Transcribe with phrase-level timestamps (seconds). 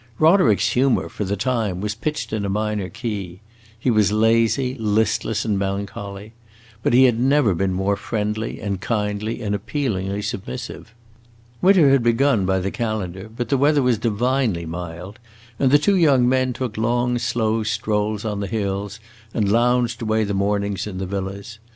[0.17, 3.39] Roderick's humor, for the time, was pitched in a minor key;
[3.77, 6.33] he was lazy, listless, and melancholy,
[6.81, 10.95] but he had never been more friendly and kindly and appealingly submissive.
[11.61, 15.19] Winter had begun, by the calendar, but the weather was divinely mild,
[15.59, 18.99] and the two young men took long slow strolls on the hills
[19.35, 21.59] and lounged away the mornings in the villas.